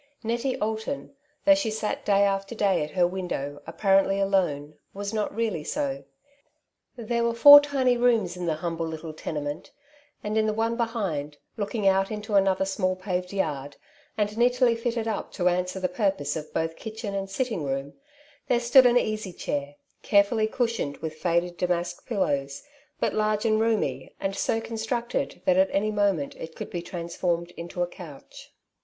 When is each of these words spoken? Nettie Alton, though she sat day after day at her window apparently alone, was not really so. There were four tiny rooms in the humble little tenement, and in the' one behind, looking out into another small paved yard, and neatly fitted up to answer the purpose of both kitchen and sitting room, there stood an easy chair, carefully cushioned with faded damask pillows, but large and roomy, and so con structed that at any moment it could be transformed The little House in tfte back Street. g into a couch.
Nettie 0.23 0.59
Alton, 0.59 1.13
though 1.45 1.53
she 1.53 1.69
sat 1.69 2.03
day 2.03 2.23
after 2.23 2.55
day 2.55 2.83
at 2.83 2.89
her 2.89 3.05
window 3.05 3.61
apparently 3.67 4.19
alone, 4.19 4.73
was 4.95 5.13
not 5.13 5.31
really 5.31 5.63
so. 5.63 6.05
There 6.95 7.23
were 7.23 7.35
four 7.35 7.59
tiny 7.61 7.97
rooms 7.97 8.35
in 8.35 8.47
the 8.47 8.55
humble 8.55 8.87
little 8.87 9.13
tenement, 9.13 9.69
and 10.23 10.39
in 10.39 10.47
the' 10.47 10.55
one 10.55 10.75
behind, 10.75 11.37
looking 11.55 11.87
out 11.87 12.09
into 12.09 12.33
another 12.33 12.65
small 12.65 12.95
paved 12.95 13.31
yard, 13.31 13.77
and 14.17 14.35
neatly 14.39 14.75
fitted 14.75 15.07
up 15.07 15.31
to 15.33 15.47
answer 15.47 15.79
the 15.79 15.87
purpose 15.87 16.35
of 16.35 16.51
both 16.51 16.77
kitchen 16.77 17.13
and 17.13 17.29
sitting 17.29 17.63
room, 17.63 17.93
there 18.47 18.59
stood 18.59 18.87
an 18.87 18.97
easy 18.97 19.31
chair, 19.31 19.75
carefully 20.01 20.47
cushioned 20.47 20.97
with 20.97 21.13
faded 21.13 21.57
damask 21.57 22.07
pillows, 22.07 22.63
but 22.99 23.13
large 23.13 23.45
and 23.45 23.61
roomy, 23.61 24.15
and 24.19 24.35
so 24.35 24.59
con 24.59 24.77
structed 24.77 25.43
that 25.43 25.57
at 25.57 25.69
any 25.71 25.91
moment 25.91 26.35
it 26.37 26.55
could 26.55 26.71
be 26.71 26.81
transformed 26.81 27.53
The 27.55 27.61
little 27.61 27.61
House 27.61 27.61
in 27.61 27.67
tfte 27.67 27.69
back 27.69 27.69
Street. 27.69 27.77
g 27.77 27.77
into 27.77 27.83
a 27.83 27.87
couch. 28.15 28.53